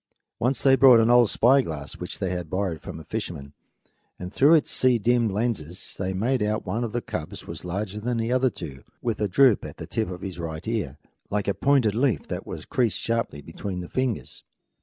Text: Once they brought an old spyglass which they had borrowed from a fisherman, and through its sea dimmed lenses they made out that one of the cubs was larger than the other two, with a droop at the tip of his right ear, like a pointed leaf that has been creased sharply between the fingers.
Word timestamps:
Once 0.39 0.63
they 0.63 0.75
brought 0.75 0.99
an 0.99 1.11
old 1.11 1.29
spyglass 1.29 1.97
which 1.97 2.17
they 2.17 2.31
had 2.31 2.49
borrowed 2.49 2.81
from 2.81 2.99
a 2.99 3.03
fisherman, 3.03 3.53
and 4.17 4.33
through 4.33 4.55
its 4.55 4.71
sea 4.71 4.97
dimmed 4.97 5.29
lenses 5.31 5.95
they 5.99 6.11
made 6.11 6.41
out 6.41 6.63
that 6.63 6.67
one 6.67 6.83
of 6.83 6.91
the 6.91 7.03
cubs 7.03 7.45
was 7.45 7.63
larger 7.63 7.99
than 7.99 8.17
the 8.17 8.31
other 8.31 8.49
two, 8.49 8.83
with 9.03 9.21
a 9.21 9.27
droop 9.27 9.63
at 9.63 9.77
the 9.77 9.85
tip 9.85 10.09
of 10.09 10.21
his 10.21 10.39
right 10.39 10.67
ear, 10.67 10.97
like 11.29 11.47
a 11.47 11.53
pointed 11.53 11.93
leaf 11.93 12.27
that 12.29 12.47
has 12.47 12.61
been 12.61 12.67
creased 12.71 12.97
sharply 12.99 13.41
between 13.43 13.81
the 13.81 13.87
fingers. 13.89 14.43